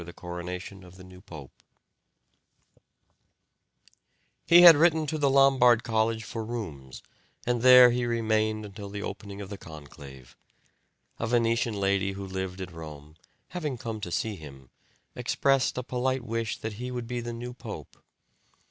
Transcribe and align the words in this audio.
[*] 0.01 0.01
He 0.01 0.07
had 0.07 0.19
written 4.75 5.05
to 5.05 5.19
the 5.19 5.29
Lombard 5.29 5.83
College 5.83 6.23
for 6.23 6.43
rooms, 6.43 7.03
and 7.45 7.61
there 7.61 7.91
he 7.91 8.07
remained 8.07 8.65
until 8.65 8.89
the 8.89 9.03
opening 9.03 9.41
of 9.41 9.51
the 9.51 9.59
conclave. 9.59 10.35
A 11.19 11.27
Venetian 11.27 11.75
lady 11.75 12.13
who 12.13 12.25
lived 12.25 12.61
at 12.61 12.71
Rome, 12.73 13.15
having 13.49 13.77
come 13.77 14.01
to 14.01 14.09
see 14.11 14.35
him, 14.35 14.71
expressed 15.15 15.77
a 15.77 15.83
polite 15.83 16.23
wish 16.25 16.57
that 16.57 16.73
he 16.81 16.89
would 16.89 17.05
be 17.05 17.21
the 17.21 17.31
new 17.31 17.53
pope. 17.53 18.03